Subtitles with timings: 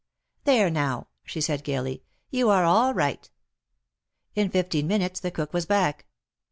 [0.45, 2.01] There now," she said, gayly,
[2.31, 3.29] you are all right."
[4.33, 6.07] In fifteen minutes the cook was back.